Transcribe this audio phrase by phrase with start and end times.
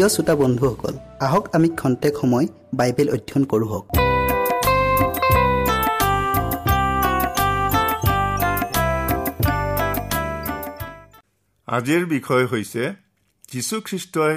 [0.00, 2.46] প্ৰিয় শ্ৰোতা বন্ধুসকল আহক আমি খন্তেক সময়
[2.78, 3.80] বাইবেল অধ্যয়ন কৰোঁ
[11.68, 12.82] আজিৰ বিষয় হৈছে
[13.50, 14.36] যীশুখ্ৰীষ্টই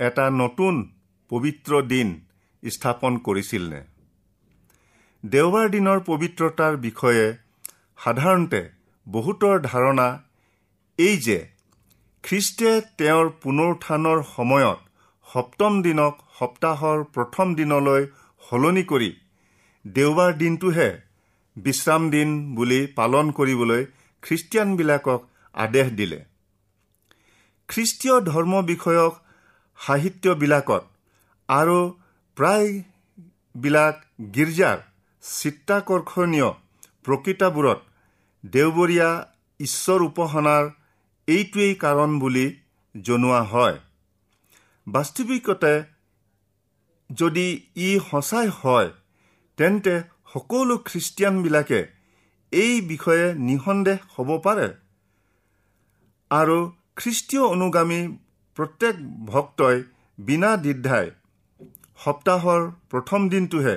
[0.00, 0.74] এটা নতুন
[1.30, 2.08] পবিত্ৰ দিন
[2.62, 3.82] স্থাপন কৰিছিল নে
[5.24, 7.26] দেওবাৰ দিনৰ পবিত্ৰতাৰ বিষয়ে
[8.04, 8.62] সাধাৰণতে
[9.06, 10.08] বহুতৰ ধাৰণা
[10.98, 11.38] এই যে
[12.24, 14.93] খ্ৰীষ্টে তেওঁৰ পুনৰুত্থানৰ সময়ত
[15.26, 18.02] সপ্তম দিনক সপ্তাহৰ প্ৰথম দিনলৈ
[18.42, 19.10] সলনি কৰি
[19.84, 20.88] দেওবাৰ দিনটোহে
[21.56, 23.82] বিশ্ৰাম দিন বুলি পালন কৰিবলৈ
[24.22, 25.20] খ্ৰীষ্টিয়ানবিলাকক
[25.54, 26.18] আদেশ দিলে।
[27.68, 29.12] খ্ৰীষ্টীয় ধৰ্ম বিষয়ক
[29.78, 30.82] সাহিত্যবিলাকত
[31.48, 31.78] আৰু
[32.36, 33.94] প্ৰায়বিলাক
[34.34, 34.78] গীৰ্জাৰ
[35.22, 36.50] চিত্ৰাকৰ্ষণীয়
[37.04, 37.80] প্ৰকৃতাবোৰত
[38.44, 39.10] দেওবৰীয়া
[39.60, 40.64] ঈশ্বৰ উপাসনাৰ
[41.28, 42.46] এইটোৱেই কাৰণ বুলি
[42.94, 43.76] জনোৱা হয়।
[44.86, 45.72] বাস্তৱিকতে
[47.10, 47.46] যদি
[47.76, 48.90] ই সঁচাই হয়
[49.58, 49.94] তেন্তে
[50.32, 51.80] সকলো খ্ৰীষ্টিয়ানবিলাকে
[52.52, 54.68] এই বিষয়ে নিসন্দেহ হ'ব পাৰে।
[56.30, 56.58] আৰু
[56.96, 58.00] খ্ৰীষ্টীয় অনুগামী
[58.56, 58.94] প্ৰত্যেক
[59.26, 59.82] ভক্তই
[60.18, 61.10] বিনা দ্বিধাই
[62.04, 63.76] সপ্তাহৰ প্ৰথম দিনটোহে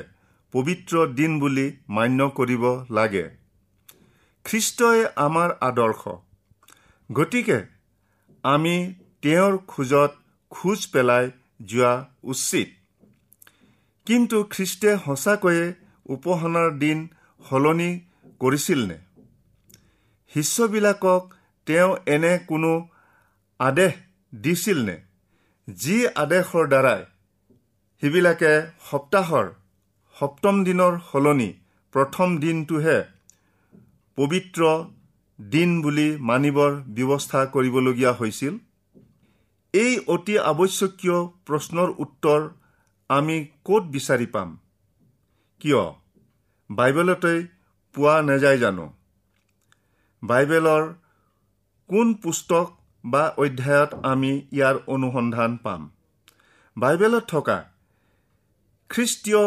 [0.53, 3.25] পবিত্ৰ দিন বুলি মান্য কৰিব লাগে।
[4.45, 6.01] খ্ৰীষ্টই আমাৰ আদৰ্শ।
[7.09, 7.59] গতিকে
[8.43, 8.75] আমি
[9.21, 10.11] তেওঁৰ খোজত
[10.51, 11.25] খোজ পেলাই
[11.65, 12.69] যোৱা উচিত।
[14.07, 15.65] কিন্তু খ্ৰীষ্টে সঁচাকৈয়ে
[16.05, 17.07] উপাসনাৰ দিন
[17.49, 17.91] সলনি
[18.39, 18.97] কৰিছিল নে?
[20.33, 21.21] শিষ্যবিলাকক
[21.67, 22.71] তেওঁ এনে কোনো
[23.59, 23.93] আদেশ
[24.35, 24.97] দিছিল নে?
[25.67, 27.01] যি আদেশৰ দ্বাৰাই
[28.01, 28.53] সেইবিলাকে
[28.91, 29.47] সপ্তাহৰ
[30.17, 31.49] সপ্তম দিনৰ সলনি
[31.93, 32.97] প্ৰথম দিনটোহে
[34.17, 34.61] পবিত্ৰ
[35.39, 38.53] দিন বুলি মানিবৰ ব্যৱস্থা কৰিবলগীয়া হৈছিল?
[39.73, 42.41] এই অতি আৱশ্যকীয় প্ৰশ্নৰ উত্তৰ
[43.09, 44.49] আমি ক'ত বিচাৰি পাম?
[45.61, 45.83] কিয়?
[46.69, 47.33] বাইবেলতে
[47.95, 48.85] পোৱা নাযায় জানো?
[50.23, 50.83] বাইবেলৰ
[51.89, 52.67] কোন পুস্তক
[53.03, 55.81] বা অধ্যায়ত আমি ইয়াৰ অনুসন্ধান পাম?
[56.77, 57.57] বাইবেলত থকা
[58.89, 59.43] খ্ৰীষ্টীয়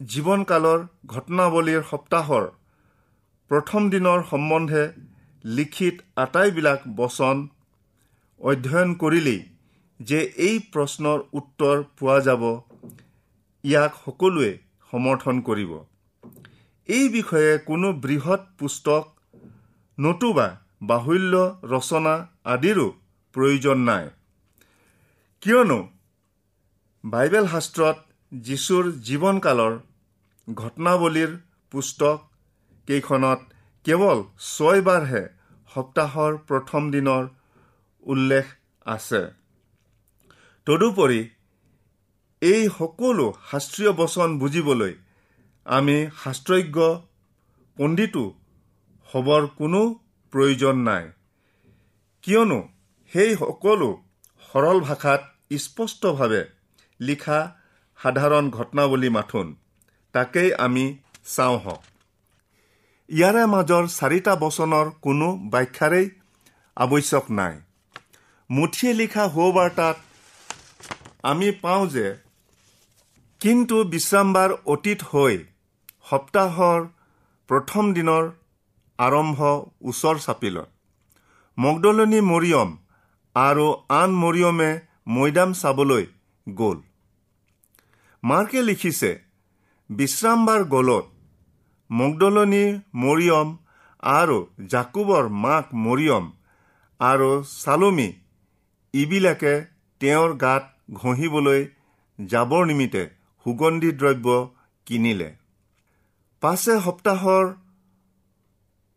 [0.00, 2.44] জীৱনকালৰ ঘটনাৱলীৰ সপ্তাহৰ
[3.50, 4.82] প্ৰথম দিনৰ সম্বন্ধে
[5.44, 7.36] লিখিত আটাইবিলাক বচন
[8.40, 9.40] অধ্যয়ন কৰিলেই
[10.00, 12.42] যে এই প্ৰশ্নৰ উত্তৰ পোৱা যাব
[13.64, 14.52] ইয়াক সকলোৱে
[14.92, 15.72] সমৰ্থন কৰিব।
[16.88, 19.04] এই বিষয়ে কোনো বৃহৎ পুস্তক
[19.98, 20.46] নতুবা
[20.90, 21.34] বাহুল্য
[21.72, 22.14] ৰচনা
[22.54, 22.86] আদিৰো
[23.34, 24.06] প্ৰয়োজন নাই।
[25.42, 25.78] কিয়নো
[27.04, 27.96] বাইবেল শাস্ত্ৰত
[28.32, 29.74] যীশুৰ জীৱনকালৰ
[30.48, 31.36] ঘটনাৱলীৰ
[31.72, 32.18] পুস্তক
[32.88, 33.40] কেইখনত
[33.84, 35.22] কেৱল ছয়বাৰহে
[35.70, 37.28] সপ্তাহৰ প্ৰথম দিনৰ
[38.06, 38.46] উল্লেখ
[38.86, 39.22] আছে।
[40.66, 41.20] তদুপৰি
[42.42, 44.92] এই সকলো শাস্ত্ৰীয় বচন বুজিবলৈ
[45.66, 46.78] আমি শাস্ত্ৰজ্ঞ
[47.76, 48.24] পণ্ডিতো
[49.10, 49.80] হ'বৰ কোনো
[50.32, 51.04] প্ৰয়োজন নাই।
[52.24, 52.60] কিয়নো
[53.12, 53.88] সেই সকলো
[54.48, 55.22] সৰল ভাষাত
[55.58, 56.42] স্পষ্টভাৱে
[57.00, 57.38] লিখা
[57.98, 59.46] সাধাৰণ ঘটনাৱলী মাথোন
[60.14, 60.84] তাকেই আমি
[61.34, 61.82] চাওঁ হওক
[63.08, 66.06] ইয়াৰে মাজৰ চাৰিটা বচনৰ কোনো ব্যাখ্যাৰেই
[66.76, 67.54] আৱশ্যক নাই।
[68.50, 69.96] মুঠিয়ে লিখা সুবাৰ্তাত
[71.22, 72.06] আমি পাওঁ যে
[73.40, 75.34] কিন্তু বিশ্ৰামবাৰ অতীত হৈ
[76.10, 76.80] সপ্তাহৰ
[77.48, 78.24] প্ৰথম দিনৰ
[78.98, 79.38] আৰম্ভ
[79.90, 80.68] ওচৰ চাপিলত।
[81.58, 82.70] মগদলনী মৰিয়ম
[83.36, 83.66] আৰু
[84.00, 84.70] আন মৰিয়মে
[85.14, 86.04] মৈদাম চাবলৈ
[86.46, 86.78] গ'ল।
[88.22, 89.10] মাৰ্কে লিখিছে
[89.90, 91.06] বিশ্ৰামবাৰ গলত
[91.90, 92.64] মগদলনী
[93.02, 93.48] মৰিয়ম
[94.02, 94.38] আৰু
[94.72, 96.24] জাকুবৰ মাক মৰিয়ম
[97.00, 98.08] আৰু চালমী
[98.94, 99.54] ইবিলাকে
[100.00, 101.60] তেওঁৰ গাত ঘঁহিবলৈ
[102.18, 103.02] যাবৰ নিমিত্তে
[103.46, 104.28] সুগন্ধি দ্ৰব্য
[104.86, 105.28] কিনিলে।
[106.42, 107.44] পাছে সপ্তাহৰ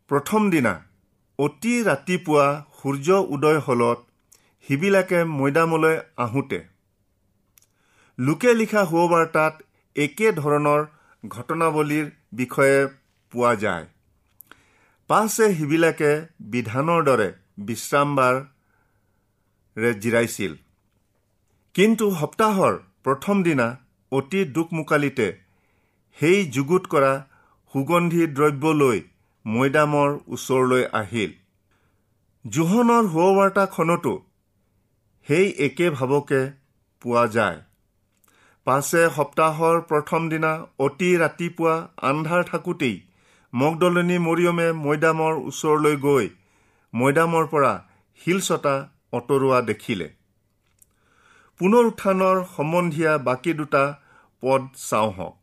[0.10, 0.74] প্ৰথম দিনা
[1.40, 2.48] অতি ৰাতিপুৱা
[2.80, 4.00] সূৰ্য উদয় হলত
[4.68, 6.60] সিবিলাকে মৈদামলৈ আহোঁতে।
[8.18, 9.54] লোকে লিখা সুবাৰ্তাত
[9.96, 10.82] একে ধৰণৰ
[11.28, 12.80] ঘটনাৱলীৰ বিষয়ে
[13.32, 13.86] পোৱা যায়।
[15.10, 16.12] পাছে সিবিলাকে
[16.50, 18.42] বিধানৰ দৰে বিশ্ৰামবাৰে
[19.78, 20.54] জিৰাইছিল।
[21.76, 23.68] কিন্তু সপ্তাহৰ প্ৰথম দিনা
[24.12, 25.28] অতি দুখমোকালিতে
[26.18, 27.14] সেই যুগুত কৰা
[27.74, 29.02] সুগন্ধি দ্ৰব্য লৈ
[29.46, 31.32] মৈদামৰ ওচৰলৈ আহিল।
[32.46, 34.14] জোহনৰ সুবাৰ্তাখনতো
[35.28, 36.42] সেই একে ভাৱকে
[37.02, 37.60] পোৱা যায়।
[38.66, 42.96] পাছে সপ্তাহৰ প্ৰথম দিনা অতি ৰাতিপুৱা আন্ধাৰ থাকোঁতেই
[43.54, 46.30] মগদলনী মৰিয়মে মৈদামৰ ওচৰলৈ গৈ
[46.94, 47.74] মৈদামৰ পৰা
[48.22, 48.76] শিলচটা
[49.14, 50.08] অঁতৰোৱা দেখিলে।
[51.60, 53.84] পুনৰ উত্থানৰ সম্বন্ধীয়া বাকী দুটা
[54.44, 55.36] পদ চাওঁ হওক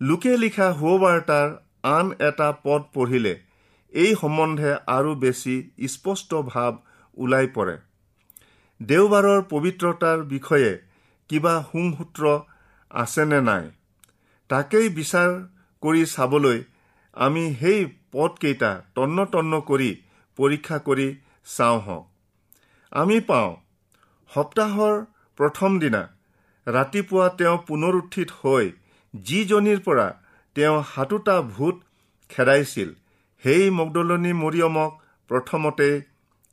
[0.00, 1.48] লোকে লিখা সুবাৰ্তাৰ
[1.90, 3.34] আন এটা পদ পঢ়িলে
[3.94, 5.54] এই সম্বন্ধে আৰু বেছি
[5.88, 6.72] স্পষ্ট ভাৱ
[7.16, 7.76] ওলাই পৰে।
[8.80, 10.70] দেওবাৰৰ পবিত্ৰতাৰ বিষয়ে
[11.30, 12.22] কিবা সুংসূত্ৰ
[12.90, 13.64] আছেনে নাই?
[14.50, 15.30] তাকেই বিচাৰ
[15.82, 16.58] কৰি চাবলৈ
[17.16, 17.80] আমি সেই
[18.12, 19.90] পদকেইটা তন্ন তন্ন কৰি
[20.38, 21.08] পৰীক্ষা কৰি
[21.56, 22.04] চাওঁ হওক
[22.92, 23.50] আমি পাওঁ।
[24.30, 24.94] সপ্তাহৰ
[25.38, 26.02] প্ৰথম দিনা
[26.66, 28.72] ৰাতিপুৱা তেওঁ পুনৰুত্থিত হৈ
[29.14, 30.06] যিজনীৰ পৰা
[30.56, 31.76] তেওঁ সাতোটা ভূত
[32.30, 32.90] খেদাইছিল
[33.44, 34.92] সেই মগদলনী মৰিয়মক
[35.30, 35.88] প্ৰথমতে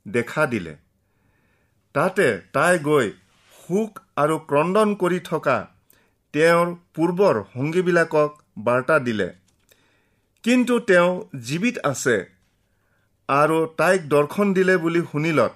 [0.06, 0.74] দেখা দিলে।
[1.94, 3.12] তাতে তাই গৈ
[3.54, 5.58] সুখ আৰু ক্ৰদন কৰি থকা
[6.34, 9.28] তেওঁৰ পূৰ্বৰ সংগীবিলাকক বাৰ্তা দিলে।
[10.44, 12.16] কিন্তু তেওঁ জীৱিত আছে
[13.28, 15.52] আৰু তাইক দৰ্শন দিলে বুলি শুনিলত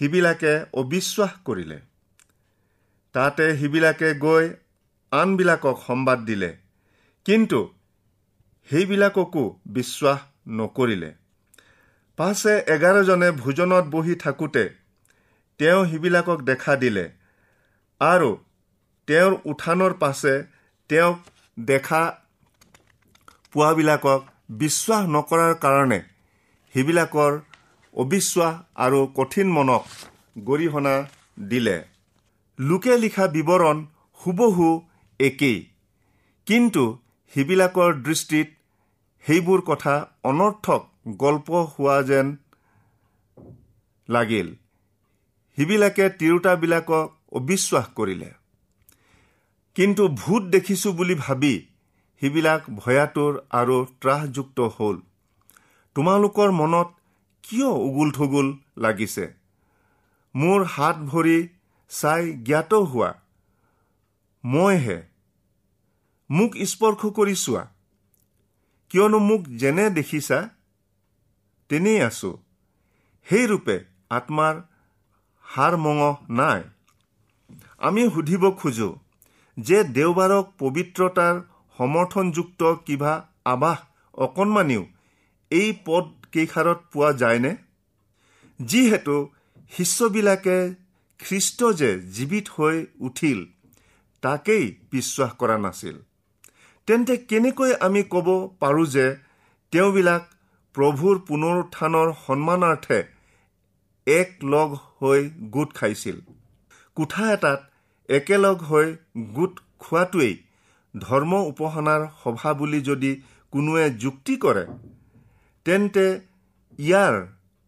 [0.00, 1.78] সিবিলাকে অবিশ্বাস কৰিলে।
[3.12, 4.50] তাতে সিবিলাকে গৈ
[5.12, 6.56] আনবিলাকক সম্বাদ দিলে।
[7.24, 7.60] কিন্তু
[8.70, 11.10] সেইবিলাককো বিশ্বাস নকৰিলে।
[12.18, 14.64] পাছে এঘাৰজনে ভোজনত বহি থাকোঁতে
[15.58, 17.04] তেওঁ সিবিলাকক দেখা দিলে
[18.00, 18.30] আৰু
[19.06, 20.34] তেওঁৰ উত্থানৰ পাছে
[20.88, 21.18] তেওঁক
[21.60, 22.02] দেখা
[23.52, 26.00] পোৱাবিলাকক বিশ্বাস নকৰাৰ কাৰণে
[26.74, 27.32] সেইবিলাকৰ
[27.94, 29.84] অবিশ্বাস আৰু কঠিন মনক
[30.38, 31.08] গৰিহণা
[31.48, 31.84] দিলে।
[32.58, 33.86] লোকে লিখা বিৱৰণ
[34.26, 34.82] হুবহু
[35.20, 35.66] একেই।
[36.46, 36.98] কিন্তু
[37.34, 38.48] সেইবিলাকৰ দৃষ্টিত
[39.26, 42.36] সেইবোৰ কথা অনৰ্থক গল্প হোৱা যেন
[44.08, 44.54] লাগিল।
[45.56, 48.30] সিবিলাকে তিৰোতাবিলাকক অবিশ্বাস কৰিলে।
[49.74, 51.66] কিন্তু ভূত দেখিছোঁ বুলি ভাবি
[52.20, 54.96] সিবিলাক ভয়াতুৰ আৰু ত্ৰাসযুক্ত হ'ল।
[55.94, 56.99] তোমালোকৰ মনত
[57.42, 59.34] কিয় উগুল থুগুল লাগিছে?
[60.34, 61.48] মোৰ হাত ভৰি
[61.90, 63.10] চাই জ্ঞাত হোৱা।
[64.44, 64.98] মইহে
[66.30, 67.62] মোক স্পৰ্শ কৰি চোৱা।
[68.90, 70.38] কিয়নো মোক যেনে দেখিছা
[71.68, 72.30] তেনেই আছো।
[73.26, 73.76] সেইৰূপে
[74.10, 74.54] আত্মাৰ
[75.44, 76.62] হাৰ মঙহ নাই।
[77.78, 78.88] আমি সুধিব খোজো
[79.56, 81.34] যে দেওবাৰক পবিত্ৰতাৰ
[81.78, 83.12] সমৰ্থনযুক্ত কিবা
[83.44, 83.78] আৱাস
[84.14, 84.82] অকণমানিও
[85.50, 87.52] এই পদ কেইষাৰত পোৱা যায়নে?
[88.60, 89.16] যিহেতু
[89.72, 90.58] শিষ্যবিলাকে
[91.20, 93.38] খ্ৰীষ্ট যে জীৱিত হৈ উঠিল
[94.22, 95.96] তাকেই বিশ্বাস কৰা নাছিল।
[96.88, 98.28] তেন্তে কেনেকৈ আমি ক'ব
[98.60, 99.06] পাৰোঁ যে
[99.72, 100.22] তেওঁবিলাক
[100.74, 102.98] প্ৰভুৰ পুনৰুত্থানৰ সন্মানাৰ্থে
[104.06, 104.68] এক লগ
[104.98, 105.20] হৈ
[105.50, 106.16] গোট খাইছিল?
[106.96, 107.60] কোঠা এটাত
[108.08, 108.86] একেলগ হৈ
[109.34, 110.34] গোট খোৱাটোৱেই
[110.94, 113.12] ধৰ্ম উপাসনাৰ সভা বুলি যদি
[113.52, 114.64] কোনোৱে যুক্তি কৰে
[115.70, 116.04] তেন্তে
[116.78, 117.14] ইয়াৰ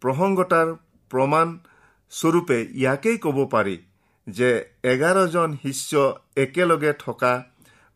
[0.02, 0.70] প্ৰসংগতাৰ
[1.10, 1.50] প্ৰমাণ
[2.12, 3.76] স্বৰূপে ইয়াকেই ক'ব পাৰি
[4.26, 4.48] যে
[4.92, 5.92] এঘাৰজন শিষ্য
[6.44, 7.30] একেলগে থকা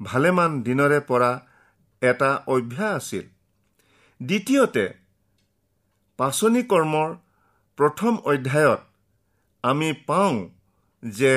[0.01, 1.31] ভালেমান দিনৰে পৰা
[2.03, 3.25] এটা অভ্যাস আছিল।
[4.21, 4.87] দ্বিতীয়তে
[6.19, 7.11] পাচনি কৰ্মৰ
[7.79, 8.81] প্ৰথম অধ্যায়ত
[9.65, 10.37] আমি পাওঁ
[11.03, 11.35] যে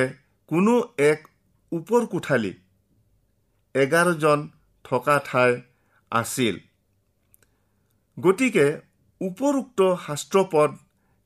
[0.52, 1.20] কোনো এক
[1.72, 2.54] ওপৰ কোঠালি
[3.76, 4.50] এঘাৰজন
[4.86, 5.62] থকা ঠাই
[6.12, 6.56] আছিল।
[8.20, 8.66] গতিকে
[9.22, 10.78] উপৰোক্ত শাস্ত্ৰপদ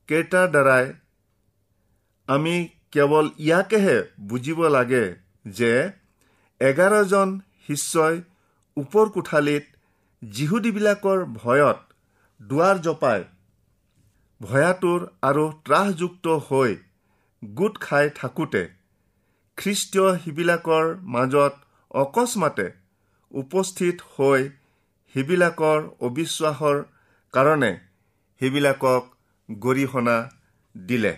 [0.08, 0.88] কেইটাৰ দ্বাৰাই
[2.28, 2.54] আমি
[2.92, 3.96] কেৱল ইয়াকেহে
[4.28, 5.04] বুজিব লাগে
[5.54, 5.70] যে
[6.60, 7.32] এঘাৰজন
[7.62, 8.18] শিষ্যই
[8.76, 9.64] ওপৰ কোঠালিত
[10.22, 11.78] যিহুদীবিলাকৰ ভয়ত
[12.40, 13.24] দুৱাৰ জপাই
[14.40, 16.76] ভয়াতুৰ আৰু ত্ৰাসযুক্ত হৈ
[17.42, 18.62] গোট খাই থাকোঁতে
[19.58, 21.54] খ্ৰীষ্টীয় সিবিলাকৰ মাজত
[21.98, 22.68] অকস্মাতে
[23.34, 24.46] উপস্থিত হৈ
[25.14, 26.78] সিবিলাকৰ অবিশ্বাসৰ
[27.34, 27.70] কাৰণে
[28.40, 29.12] সেইবিলাকক
[29.48, 30.16] গৰিহণা
[30.74, 31.12] দিলে।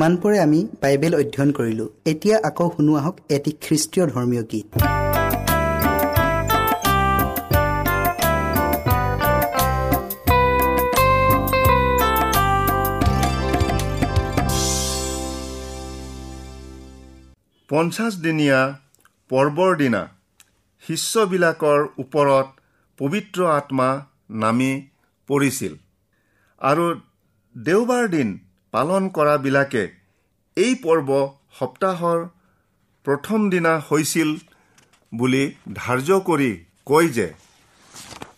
[0.00, 4.68] ইমানপৰে আমি বাইবেল অধ্যয়ন কৰিলোঁ এতিয়া আকৌ শুনো আহক এটি খ্ৰীষ্টীয় ধৰ্মীয় গীত।
[17.70, 18.60] পঞ্চাছদিনীয়া
[19.30, 20.02] পৰ্বৰ দিনা
[20.84, 22.48] শিষ্যবিলাকৰ ওপৰত
[22.98, 23.88] পবিত্ৰ আত্মা
[24.42, 24.72] নামি
[25.28, 25.72] পৰিছিল।
[26.60, 26.84] আৰু
[27.54, 28.28] দেওবাৰ দিন
[28.72, 29.84] পালন কৰাবিলাকে
[30.56, 31.08] এই পৰ্ব
[31.58, 32.18] সপ্তাহৰ
[33.06, 34.30] প্ৰথম দিনা হৈছিল
[35.12, 36.50] বুলি ধাৰ্য কৰি
[36.86, 37.28] কয় যে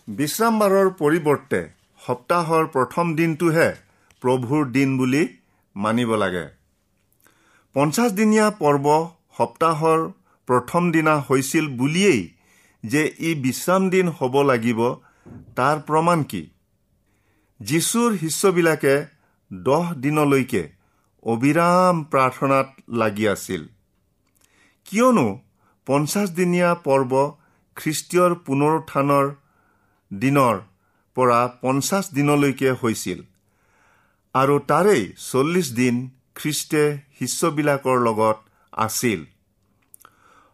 [0.09, 1.61] বিশ্ৰামবাৰৰ পৰিৱৰ্তে
[2.05, 3.69] সপ্তাহৰ প্ৰথম দিনটোহে
[4.21, 5.23] প্ৰভুৰ দিন বুলি
[5.75, 6.45] মানিব লাগে।
[7.75, 8.85] পঞ্চাছদিনীয়া পৰ্ব
[9.37, 9.99] সপ্তাহৰ
[10.47, 12.21] প্ৰথম দিনা হৈছিল বুলিয়েই
[12.83, 14.79] যে ই বিশ্ৰাম দিন হ'ব লাগিব
[15.55, 16.43] তাৰ প্ৰমাণ কি?
[17.59, 18.95] যীশুৰ শিষ্যবিলাকে
[19.67, 20.63] দহ দিনলৈকে
[21.25, 22.67] অবিৰাম প্ৰাৰ্থনাত
[23.01, 23.61] লাগি আছিল।
[24.85, 25.27] কিয়নো
[25.87, 27.11] পঞ্চাছদিনীয়া পৰ্ব
[27.77, 29.25] খ্ৰীষ্টীয়ৰ পুনৰুত্থানৰ
[30.11, 30.55] দিনৰ
[31.17, 33.19] পৰা পঞ্চাছ দিনলৈকে হৈছিল
[34.35, 35.95] আৰু তাৰেই চল্লিছ দিন
[36.35, 36.83] খ্ৰীষ্টে
[37.19, 38.37] শিষ্যবিলাকৰ লগত
[38.73, 39.19] আছিল।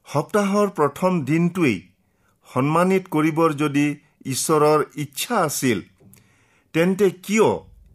[0.07, 1.77] সপ্তাহৰ প্ৰথম দিনটোৱেই
[2.49, 3.87] সন্মানিত কৰিবৰ যদি
[4.25, 5.81] ঈশ্বৰৰ ইচ্ছা আছিল
[6.73, 7.49] তেন্তে কিয়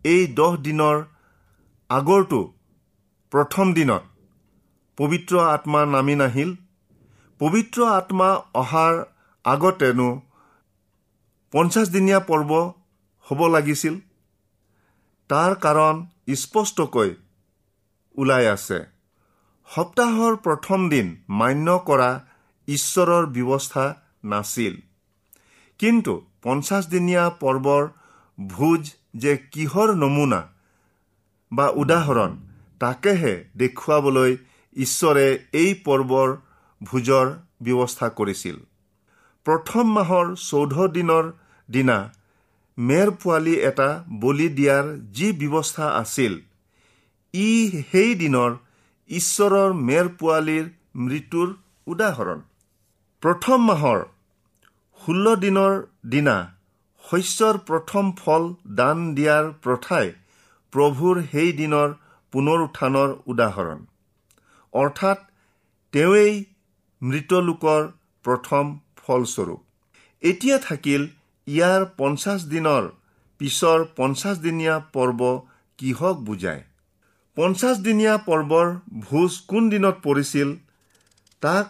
[0.05, 0.97] এই দহ দিনৰ
[1.91, 2.41] আগৰটো
[3.33, 4.03] প্ৰথম দিনত
[4.99, 6.51] পবিত্ৰ আত্মা নামি নাহিল।
[7.41, 8.95] পবিত্ৰ আত্মা অহাৰ
[9.45, 10.09] আগতেনো
[11.53, 12.51] পঞ্চাছদিনীয়া পৰ্ব
[13.27, 13.95] হ'ব লাগিছিল।
[15.31, 15.95] তাৰ কাৰণ
[16.35, 17.11] স্পষ্টকৈ
[18.15, 18.79] ওলাই আছে।
[19.69, 21.07] সপ্তাহৰ প্ৰথম দিন
[21.41, 22.11] মান্য কৰা
[22.69, 23.85] ঈশ্বৰৰ ব্যৱস্থা
[24.25, 24.75] নাছিল।
[25.81, 26.13] কিন্তু
[26.43, 27.83] পঞ্চাছদিনীয়া পৰ্বৰ
[28.39, 28.83] ভোজ
[29.15, 30.41] যে কিহৰ নমুনা
[31.53, 32.33] বা উদাহৰণ
[32.81, 34.33] তাকেহে দেখুৱাবলৈ
[34.77, 35.27] ঈশ্বৰে
[35.61, 36.29] এই পৰ্বৰ
[36.81, 37.27] ভোজৰ
[37.65, 38.57] ব্যৱস্থা কৰিছিল।
[39.47, 41.25] প্ৰথম মাহৰ চৌধ দিনৰ
[41.69, 41.99] দিনা
[42.79, 43.89] মেৰ পোৱালি এটা
[44.23, 44.85] বলি দিয়াৰ
[45.17, 46.33] যি ব্যৱস্থা আছিল
[47.35, 47.51] ই
[47.91, 48.51] সেই দিনৰ
[49.11, 50.67] ঈশ্বৰৰ মেৰ পোৱালীৰ
[51.05, 51.49] মৃত্যুৰ
[51.87, 52.41] উদাহৰণ।
[53.23, 54.01] প্ৰথম মাহৰ
[55.01, 55.73] ষোল্ল দিনৰ
[56.07, 56.37] দিনা
[57.11, 58.45] শস্যৰ প্ৰথম ফল
[58.77, 60.13] দান দিয়াৰ প্ৰথাই
[60.73, 61.89] প্ৰভুৰ সেই দিনৰ
[62.33, 63.85] পুনৰুত্থানৰ উদাহৰণ।
[64.73, 65.19] অৰ্থাৎ
[65.93, 66.45] তেওঁৱেই
[67.03, 67.83] মৃতলোকৰ
[68.25, 68.65] প্ৰথম
[68.97, 69.61] ফলস্বৰূপ।
[70.23, 71.03] এতিয়া থাকিল
[71.47, 72.89] ইয়াৰ পঞ্চাছ দিনৰ
[73.41, 75.21] পিছৰ পঞ্চাছদিনীয়া পৰ্ব
[75.79, 76.63] কিহক বুজায়?
[77.37, 78.67] পঞ্চাছদিনীয়া পৰ্বৰ
[79.07, 80.49] ভোজ কোন দিনত পৰিছিল?
[81.43, 81.67] তাক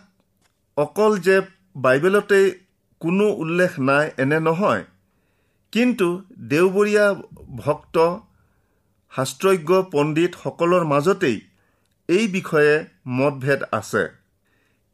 [0.77, 1.37] অকল যে
[1.77, 2.51] বাইবেলতেই
[3.01, 4.85] কোনো উল্লেখ নাই এনে নহয়।
[5.75, 6.09] কিন্তু
[6.51, 7.07] দেওবৰীয়া
[7.63, 7.97] ভক্ত
[9.13, 11.39] শাস্ত্ৰজ্ঞ পণ্ডিতসকলৰ মাজতেই
[12.09, 12.75] এই বিষয়ে
[13.19, 14.05] মতভেদ আছে।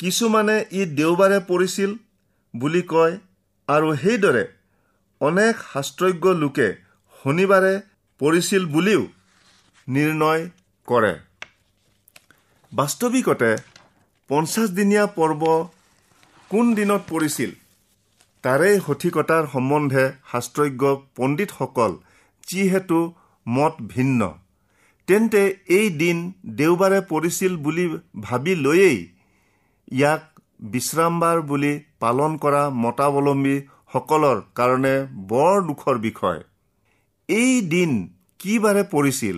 [0.01, 1.91] কিছুমানে ই দেওবাৰে পৰিছিল
[2.55, 3.15] বুলি কয়
[3.69, 4.45] আৰু সেইদৰে
[5.21, 6.69] অনেক শাস্ত্ৰজ্ঞ লোকে
[7.25, 7.75] শনিবাৰে
[8.21, 9.03] পৰিছিল বুলিও
[9.89, 10.43] নিৰ্ণয়
[10.89, 11.15] কৰে।
[12.73, 13.51] বাস্তৱিকতে
[14.31, 15.43] পঞ্চাছদিনীয়া পৰ্ব
[16.51, 17.51] কোন দিনত পৰিছিল?
[18.45, 21.97] তাৰে সঠিকতাৰ সম্বন্ধে শাস্ত্ৰজ্ঞ পণ্ডিতসকল
[22.47, 22.99] যিহেতু
[23.47, 24.29] মত ভিন্ন।
[25.09, 25.43] তেন্তে
[25.79, 26.19] এই দিন
[26.59, 27.85] দেওবাৰে পৰিছিল বুলি
[28.27, 29.01] ভাবি লৈয়েই
[29.93, 30.23] ইয়াক
[30.73, 31.73] বিশ্ৰামবাৰ বুলি
[32.05, 34.95] পালন কৰা মতাৱলম্বীসকলৰ কাৰণে
[35.33, 36.41] বৰ দুখৰ বিষয়।
[37.29, 37.91] এই দিন
[38.41, 39.37] কি বাৰে পৰিছিল?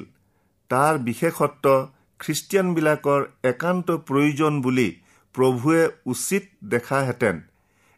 [0.70, 1.74] তাৰ বিশেষত্ব
[2.20, 3.20] খ্ৰীষ্টিয়ানবিলাকৰ
[3.52, 4.88] একান্ত প্ৰয়োজন বুলি
[5.34, 7.36] প্ৰভুৱে উচিত দেখাহেঁতেন।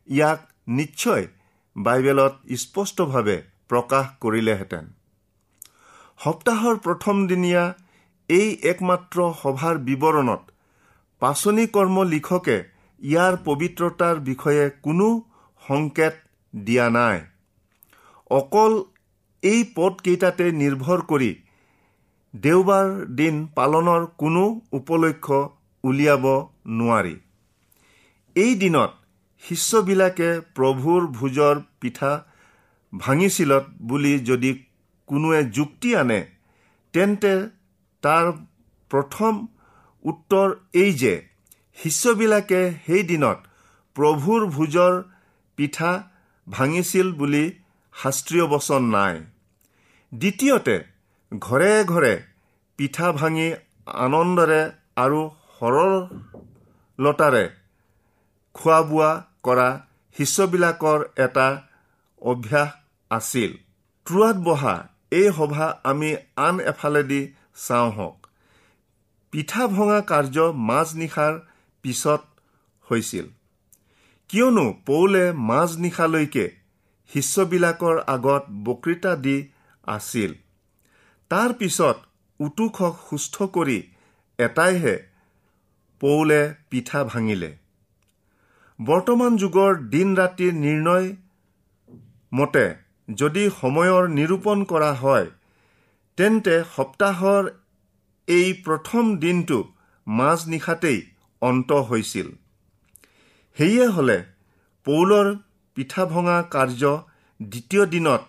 [0.09, 1.25] ইয়াক নিশ্চয়
[1.77, 3.37] বাইবেলত স্পষ্টভাৱে
[3.69, 4.85] প্ৰকাশ কৰিলেহেঁতেন।
[6.21, 7.65] সপ্তাহৰ প্ৰথম দিনীয়া
[8.29, 10.43] এই একমাত্ৰ সভাৰ বিৱৰণত
[11.23, 12.57] পাচনি কৰ্ম লিখকে
[13.01, 15.09] ইয়াৰ পবিত্ৰতাৰ বিষয়ে কোনো
[15.63, 16.15] সংকেত
[16.55, 17.19] দিয়া নাই।
[18.31, 18.73] অকল
[19.43, 21.33] এই পদকেইটাতে নিৰ্ভৰ কৰি
[22.35, 25.27] দেওবাৰ দিন পালনৰ কোনো উপলক্ষ
[25.85, 26.25] উলিয়াব
[26.79, 27.15] নোৱাৰি।
[28.37, 28.93] এই দিনত
[29.45, 32.13] শিষ্যবিলাকে প্ৰভুৰ ভোজৰ পিঠা
[32.93, 34.51] ভাঙিছিলত বুলি যদি
[35.09, 36.21] কোনোৱে যুক্তি আনে
[36.95, 37.35] তেন্তে
[38.03, 38.27] তাৰ
[38.91, 39.33] প্ৰথম
[40.05, 40.49] উত্তৰ
[40.83, 41.15] এই যে
[41.79, 43.39] শিষ্যবিলাকে সেই দিনত
[43.97, 44.95] প্ৰভুৰ ভোজৰ
[45.59, 45.93] পিঠা
[46.47, 47.45] ভাঙিছিল বুলি
[47.95, 49.15] শাস্ত্ৰীয় বচন নাই।
[50.13, 50.77] দ্বিতীয়তে
[51.33, 52.15] ঘৰে ঘৰে
[52.79, 53.49] পিঠা ভাঙি
[54.05, 54.63] আনন্দৰে
[54.97, 55.21] আৰু
[55.57, 57.45] সৰলতাৰে
[58.55, 59.11] খোৱা বোৱা
[59.45, 59.69] কৰা
[60.17, 61.49] শিষ্যবিলাকৰ এটা
[62.23, 62.69] অভ্যাস
[63.11, 63.53] আছিল।
[64.07, 64.75] ট্ৰুৱাত বহা
[65.11, 67.23] এই সভা আমি আন এফালেদি
[67.67, 68.27] চাওঁ হওক।
[69.33, 70.37] পিঠা ভঙা কাৰ্য
[70.69, 71.35] মাজনিশাৰ
[71.83, 72.23] পিছত
[72.91, 73.27] হৈছিল।
[74.29, 76.47] কিয়নো পৌলে মাজনিশালৈকে
[77.11, 79.37] শিষ্যবিলাকৰ আগত বক্তৃতা দি
[79.87, 80.35] আছিল।
[81.31, 81.97] তাৰ পিছত
[82.41, 83.79] উটুখক সুস্থ কৰি
[84.39, 84.97] এটাইহে
[86.01, 87.51] পৌলে পিঠা ভাঙিলে।
[88.79, 91.09] বৰ্তমান যুগৰ দিন ৰাতিৰ নিৰ্ণয়
[92.33, 92.65] মতে
[93.09, 95.29] যদি সময়ৰ নিৰূপণ কৰা হয়
[96.19, 97.51] তেন্তে সপ্তাহৰ
[98.29, 99.59] এই প্ৰথম দিনটো
[100.07, 100.99] মাজনিশাতেই
[101.43, 102.29] অন্ত হৈছিল।
[103.57, 104.19] সেয়ে হ'লে
[104.87, 105.31] পৌলৰ
[105.77, 106.83] পিঠা ভঙা কাৰ্য
[107.41, 108.23] দ্বিতীয় দিনত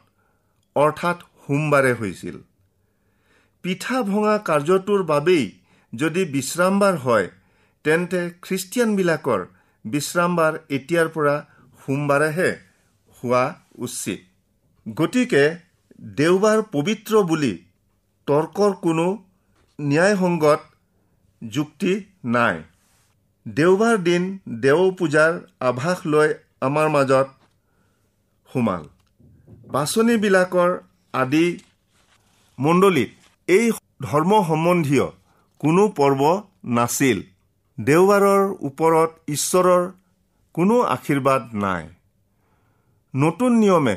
[0.75, 2.37] অৰ্থাৎ সোমবাৰে হৈছিল।
[3.63, 5.45] পিঠা ভঙা কাৰ্যটোৰ বাবেই
[5.93, 7.27] যদি বিশ্ৰামবাৰ হয়
[7.85, 9.41] তেন্তে খ্ৰীষ্টিয়ানবিলাকৰ
[9.85, 11.35] বিশ্ৰামবাৰ এতিয়াৰ পৰা
[11.79, 12.51] সোমবাৰেহে
[13.17, 13.43] হোৱা
[13.77, 14.19] উচিত।
[14.85, 15.43] গতিকে
[16.17, 17.53] দেওবাৰ পবিত্ৰ বুলি
[18.27, 19.05] তৰ্কৰ কোনো
[19.79, 20.61] ন্যায়সংগত
[21.41, 21.93] যুক্তি
[22.35, 22.57] নাই।
[23.45, 24.23] দেওবাৰ দিন
[24.63, 25.33] দেও পূজাৰ
[25.69, 26.29] আভাস লৈ
[26.61, 27.27] আমাৰ মাজত
[28.49, 28.83] সোমাল।
[29.71, 30.71] বাছনিবিলাকৰ
[31.13, 31.45] আদি
[32.59, 33.11] মণ্ডলীত
[33.47, 33.65] এই
[34.01, 35.05] ধৰ্ম সম্বন্ধীয়
[35.61, 36.21] কোনো পৰ্ব
[36.77, 37.17] নাছিল।
[37.77, 39.83] দেওবাৰৰ ওপৰত ঈশ্বৰৰ
[40.55, 41.83] কোনো আশীৰ্বাদ নাই।
[43.15, 43.95] নতুন নিয়মে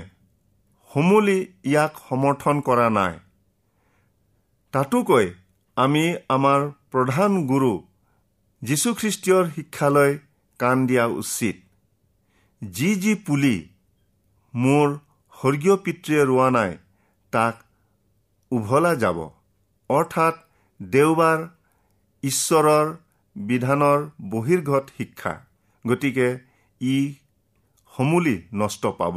[0.90, 3.14] সমূলি ইয়াক সমৰ্থন কৰা নাই।
[4.72, 5.26] তাতোকৈ
[5.76, 6.60] আমি আমাৰ
[6.92, 7.72] প্ৰধান গুৰু
[8.62, 10.18] যীশুখ্ৰীষ্টীয়ৰ শিক্ষালৈ
[10.60, 11.56] কাণ দিয়া উচিত।
[12.62, 13.56] যি যি পুলি
[14.54, 14.86] মোৰ
[15.32, 16.78] স্বৰ্গীয় পিতৃয়ে ৰোৱা নাই
[17.32, 17.54] তাক
[18.50, 19.18] উভলা যাব।
[19.90, 20.34] অৰ্থাৎ
[20.82, 21.38] দেওবাৰ
[22.22, 22.86] ঈশ্বৰৰ
[23.38, 23.98] বিধানৰ
[24.30, 25.32] বহিৰ্গত শিক্ষা
[25.84, 26.28] গতিকে
[26.80, 26.96] ই
[27.92, 29.16] সমূলি নষ্ট পাব।